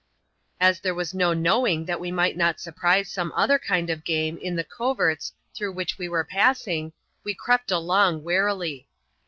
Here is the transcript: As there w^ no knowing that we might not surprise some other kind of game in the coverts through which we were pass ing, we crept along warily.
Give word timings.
As 0.59 0.79
there 0.79 0.95
w^ 0.95 1.13
no 1.13 1.31
knowing 1.35 1.85
that 1.85 1.99
we 1.99 2.11
might 2.11 2.35
not 2.35 2.59
surprise 2.59 3.07
some 3.11 3.31
other 3.35 3.59
kind 3.59 3.91
of 3.91 4.03
game 4.03 4.39
in 4.39 4.55
the 4.55 4.63
coverts 4.63 5.31
through 5.53 5.73
which 5.73 5.99
we 5.99 6.09
were 6.09 6.23
pass 6.23 6.65
ing, 6.67 6.91
we 7.23 7.35
crept 7.35 7.69
along 7.69 8.23
warily. 8.23 8.87